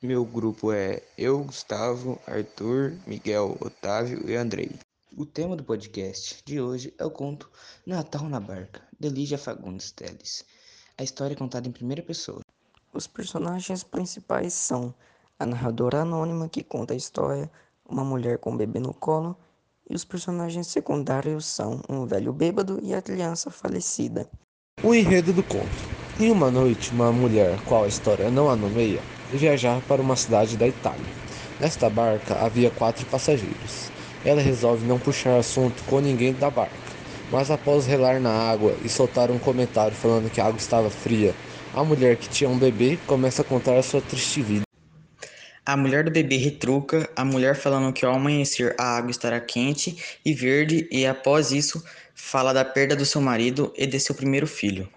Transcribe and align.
Meu 0.00 0.24
grupo 0.24 0.70
é 0.70 1.02
eu, 1.18 1.42
Gustavo, 1.42 2.20
Arthur, 2.24 2.96
Miguel, 3.04 3.56
Otávio 3.60 4.30
e 4.30 4.36
Andrei. 4.36 4.70
O 5.16 5.26
tema 5.26 5.56
do 5.56 5.64
podcast 5.64 6.40
de 6.46 6.60
hoje 6.60 6.94
é 6.96 7.04
o 7.04 7.10
conto 7.10 7.50
Natal 7.84 8.28
na 8.28 8.38
Barca, 8.38 8.80
de 8.96 9.08
Lígia 9.08 9.36
Fagundes 9.36 9.90
Teles. 9.90 10.44
A 10.96 11.02
história 11.02 11.34
é 11.34 11.36
contada 11.36 11.66
em 11.66 11.72
primeira 11.72 12.00
pessoa. 12.00 12.42
Os 12.94 13.08
personagens 13.08 13.82
principais 13.82 14.52
são 14.52 14.94
a 15.36 15.44
narradora 15.44 16.02
anônima 16.02 16.48
que 16.48 16.62
conta 16.62 16.94
a 16.94 16.96
história, 16.96 17.50
uma 17.84 18.04
mulher 18.04 18.38
com 18.38 18.52
um 18.52 18.56
bebê 18.56 18.78
no 18.78 18.94
colo, 18.94 19.36
e 19.90 19.96
os 19.96 20.04
personagens 20.04 20.68
secundários 20.68 21.44
são 21.44 21.82
um 21.88 22.06
velho 22.06 22.32
bêbado 22.32 22.78
e 22.84 22.94
a 22.94 23.02
criança 23.02 23.50
falecida. 23.50 24.30
O 24.80 24.94
enredo 24.94 25.32
do 25.32 25.42
conto. 25.42 25.66
Em 26.20 26.30
uma 26.30 26.52
noite, 26.52 26.92
uma 26.92 27.10
mulher, 27.10 27.60
qual 27.64 27.82
a 27.82 27.88
história 27.88 28.30
não 28.30 28.48
a 28.48 28.54
nomeia, 28.54 29.02
viajar 29.32 29.80
para 29.88 30.02
uma 30.02 30.16
cidade 30.16 30.56
da 30.56 30.66
Itália. 30.66 31.06
Nesta 31.60 31.90
barca 31.90 32.34
havia 32.34 32.70
quatro 32.70 33.04
passageiros. 33.06 33.90
Ela 34.24 34.40
resolve 34.40 34.86
não 34.86 34.98
puxar 34.98 35.38
assunto 35.38 35.82
com 35.84 36.00
ninguém 36.00 36.32
da 36.32 36.50
barca, 36.50 36.74
mas 37.30 37.50
após 37.50 37.86
relar 37.86 38.20
na 38.20 38.30
água 38.30 38.74
e 38.84 38.88
soltar 38.88 39.30
um 39.30 39.38
comentário 39.38 39.96
falando 39.96 40.30
que 40.30 40.40
a 40.40 40.46
água 40.46 40.58
estava 40.58 40.90
fria, 40.90 41.34
a 41.74 41.84
mulher 41.84 42.16
que 42.16 42.28
tinha 42.28 42.48
um 42.48 42.58
bebê 42.58 42.98
começa 43.06 43.42
a 43.42 43.44
contar 43.44 43.76
a 43.76 43.82
sua 43.82 44.00
triste 44.00 44.42
vida. 44.42 44.62
A 45.64 45.76
mulher 45.76 46.02
do 46.02 46.10
bebê 46.10 46.36
retruca, 46.36 47.08
a 47.14 47.24
mulher 47.24 47.54
falando 47.54 47.92
que 47.92 48.04
ao 48.04 48.14
amanhecer 48.14 48.74
a 48.78 48.96
água 48.96 49.10
estará 49.10 49.38
quente 49.38 50.18
e 50.24 50.32
verde, 50.32 50.88
e 50.90 51.06
após 51.06 51.52
isso 51.52 51.84
fala 52.14 52.54
da 52.54 52.64
perda 52.64 52.96
do 52.96 53.04
seu 53.04 53.20
marido 53.20 53.72
e 53.76 53.86
de 53.86 54.00
seu 54.00 54.14
primeiro 54.14 54.46
filho, 54.46 54.88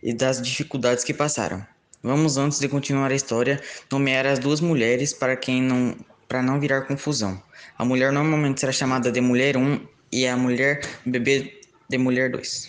e 0.00 0.14
das 0.14 0.40
dificuldades 0.40 1.02
que 1.02 1.12
passaram. 1.12 1.66
Vamos, 2.06 2.36
antes 2.36 2.60
de 2.60 2.68
continuar 2.68 3.10
a 3.10 3.16
história, 3.16 3.60
nomear 3.90 4.26
as 4.26 4.38
duas 4.38 4.60
mulheres 4.60 5.12
para 5.12 5.36
quem 5.36 5.60
não 5.60 5.96
para 6.28 6.40
não 6.40 6.60
virar 6.60 6.82
confusão. 6.82 7.42
A 7.76 7.84
mulher 7.84 8.12
normalmente 8.12 8.60
será 8.60 8.70
chamada 8.70 9.10
de 9.10 9.20
mulher 9.20 9.56
1 9.56 9.80
e 10.12 10.24
a 10.24 10.36
mulher 10.36 10.82
bebê 11.04 11.60
de 11.90 11.98
mulher 11.98 12.30
2. 12.30 12.68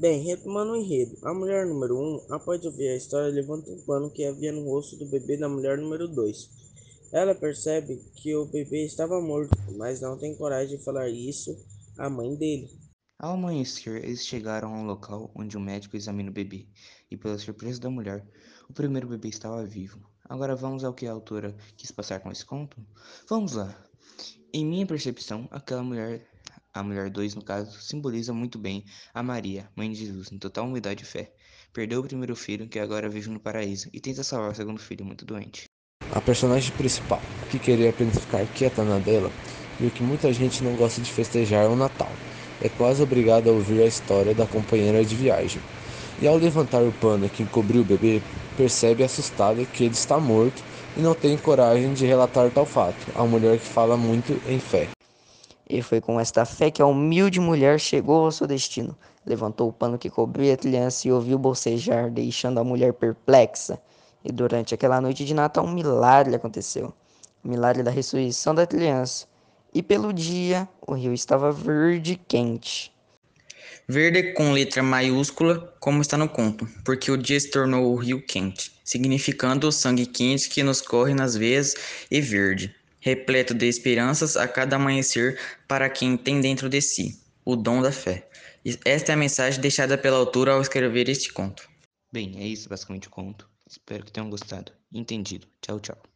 Bem, 0.00 0.24
retomando 0.24 0.72
o 0.72 0.76
enredo, 0.76 1.16
a 1.22 1.32
mulher 1.32 1.64
número 1.64 1.96
1, 1.96 2.34
após 2.34 2.64
ouvir 2.64 2.88
a 2.88 2.96
história, 2.96 3.30
levanta 3.32 3.70
um 3.70 3.80
pano 3.82 4.10
que 4.10 4.24
havia 4.24 4.50
no 4.50 4.64
rosto 4.64 4.96
do 4.96 5.06
bebê 5.06 5.36
da 5.36 5.48
mulher 5.48 5.78
número 5.78 6.08
2. 6.08 6.50
Ela 7.12 7.36
percebe 7.36 8.02
que 8.16 8.34
o 8.34 8.46
bebê 8.46 8.84
estava 8.84 9.20
morto, 9.20 9.56
mas 9.76 10.00
não 10.00 10.18
tem 10.18 10.34
coragem 10.34 10.76
de 10.76 10.84
falar 10.84 11.08
isso 11.08 11.56
à 11.96 12.10
mãe 12.10 12.34
dele. 12.34 12.68
Ao 13.20 13.32
amanhecer, 13.32 14.04
eles 14.04 14.24
chegaram 14.24 14.72
a 14.72 14.78
um 14.78 14.86
local 14.86 15.28
onde 15.34 15.56
o 15.56 15.60
médico 15.60 15.96
examina 15.96 16.30
o 16.30 16.32
bebê, 16.32 16.68
e 17.10 17.16
pela 17.16 17.36
surpresa 17.36 17.80
da 17.80 17.90
mulher, 17.90 18.24
o 18.68 18.72
primeiro 18.72 19.08
bebê 19.08 19.26
estava 19.26 19.66
vivo. 19.66 19.98
Agora 20.28 20.54
vamos 20.54 20.84
ao 20.84 20.94
que 20.94 21.04
a 21.04 21.10
autora 21.10 21.56
quis 21.76 21.90
passar 21.90 22.20
com 22.20 22.30
esse 22.30 22.44
conto? 22.44 22.76
Vamos 23.28 23.54
lá! 23.54 23.74
Em 24.52 24.64
minha 24.64 24.86
percepção, 24.86 25.48
aquela 25.50 25.82
mulher, 25.82 26.28
a 26.72 26.80
mulher 26.80 27.10
2 27.10 27.34
no 27.34 27.42
caso, 27.42 27.80
simboliza 27.80 28.32
muito 28.32 28.56
bem 28.56 28.84
a 29.12 29.20
Maria, 29.20 29.68
mãe 29.74 29.90
de 29.90 29.96
Jesus, 29.96 30.30
em 30.30 30.38
total 30.38 30.66
humildade 30.66 31.02
e 31.02 31.06
fé. 31.06 31.34
Perdeu 31.72 31.98
o 31.98 32.04
primeiro 32.04 32.36
filho, 32.36 32.68
que 32.68 32.78
agora 32.78 33.08
vive 33.08 33.30
no 33.30 33.40
paraíso, 33.40 33.90
e 33.92 33.98
tenta 33.98 34.22
salvar 34.22 34.52
o 34.52 34.54
segundo 34.54 34.78
filho, 34.78 35.04
muito 35.04 35.24
doente. 35.24 35.64
A 36.12 36.20
personagem 36.20 36.72
principal, 36.76 37.20
que 37.50 37.58
queria 37.58 37.90
apenas 37.90 38.16
ficar 38.16 38.46
quieta 38.54 38.84
na 38.84 39.00
dela, 39.00 39.32
viu 39.80 39.90
que 39.90 40.04
muita 40.04 40.32
gente 40.32 40.62
não 40.62 40.76
gosta 40.76 41.00
de 41.00 41.12
festejar 41.12 41.68
o 41.68 41.74
Natal 41.74 42.12
é 42.62 42.68
quase 42.68 43.02
obrigado 43.02 43.48
a 43.48 43.52
ouvir 43.52 43.82
a 43.82 43.86
história 43.86 44.34
da 44.34 44.46
companheira 44.46 45.04
de 45.04 45.14
viagem. 45.14 45.60
E 46.20 46.26
ao 46.26 46.36
levantar 46.36 46.82
o 46.82 46.92
pano 46.92 47.28
que 47.28 47.42
encobriu 47.42 47.82
o 47.82 47.84
bebê, 47.84 48.20
percebe 48.56 49.04
assustada 49.04 49.64
que 49.64 49.84
ele 49.84 49.94
está 49.94 50.18
morto 50.18 50.62
e 50.96 51.00
não 51.00 51.14
tem 51.14 51.36
coragem 51.36 51.94
de 51.94 52.04
relatar 52.04 52.50
tal 52.50 52.66
fato. 52.66 52.96
A 53.14 53.24
mulher 53.24 53.58
que 53.58 53.66
fala 53.66 53.96
muito 53.96 54.32
em 54.48 54.58
fé. 54.58 54.88
E 55.70 55.80
foi 55.82 56.00
com 56.00 56.18
esta 56.18 56.44
fé 56.44 56.70
que 56.70 56.82
a 56.82 56.86
humilde 56.86 57.38
mulher 57.38 57.78
chegou 57.78 58.24
ao 58.24 58.32
seu 58.32 58.46
destino. 58.46 58.96
Levantou 59.24 59.68
o 59.68 59.72
pano 59.72 59.98
que 59.98 60.10
cobria 60.10 60.54
a 60.54 60.56
criança 60.56 61.06
e 61.06 61.12
ouviu 61.12 61.38
bocejar, 61.38 62.10
deixando 62.10 62.58
a 62.58 62.64
mulher 62.64 62.94
perplexa. 62.94 63.78
E 64.24 64.32
durante 64.32 64.74
aquela 64.74 65.00
noite 65.00 65.24
de 65.24 65.34
Natal, 65.34 65.64
um 65.64 65.72
milagre 65.72 66.34
aconteceu 66.34 66.92
o 67.44 67.48
milagre 67.48 67.82
da 67.82 67.90
ressurreição 67.90 68.54
da 68.54 68.66
criança 68.66 69.27
e 69.74 69.82
pelo 69.82 70.12
dia 70.12 70.68
o 70.86 70.94
rio 70.94 71.12
estava 71.12 71.52
verde 71.52 72.12
e 72.12 72.16
quente. 72.16 72.92
Verde 73.86 74.34
com 74.34 74.52
letra 74.52 74.82
maiúscula, 74.82 75.74
como 75.80 76.02
está 76.02 76.16
no 76.16 76.28
conto, 76.28 76.68
porque 76.84 77.10
o 77.10 77.16
dia 77.16 77.40
se 77.40 77.50
tornou 77.50 77.92
o 77.92 77.96
rio 77.96 78.20
quente, 78.20 78.72
significando 78.84 79.66
o 79.66 79.72
sangue 79.72 80.04
quente 80.06 80.48
que 80.48 80.62
nos 80.62 80.80
corre 80.80 81.14
nas 81.14 81.34
veias 81.34 81.74
e 82.10 82.20
verde, 82.20 82.74
repleto 83.00 83.54
de 83.54 83.66
esperanças 83.66 84.36
a 84.36 84.46
cada 84.46 84.76
amanhecer 84.76 85.40
para 85.66 85.88
quem 85.88 86.16
tem 86.16 86.40
dentro 86.40 86.68
de 86.68 86.82
si 86.82 87.18
o 87.44 87.56
dom 87.56 87.80
da 87.80 87.90
fé. 87.90 88.28
Esta 88.84 89.12
é 89.12 89.14
a 89.14 89.16
mensagem 89.16 89.58
deixada 89.58 89.96
pela 89.96 90.18
autora 90.18 90.52
ao 90.52 90.60
escrever 90.60 91.08
este 91.08 91.32
conto. 91.32 91.66
Bem, 92.12 92.34
é 92.36 92.46
isso 92.46 92.68
basicamente 92.68 93.08
o 93.08 93.10
conto. 93.10 93.48
Espero 93.66 94.04
que 94.04 94.12
tenham 94.12 94.28
gostado. 94.28 94.72
Entendido. 94.92 95.46
Tchau, 95.62 95.80
tchau. 95.80 96.08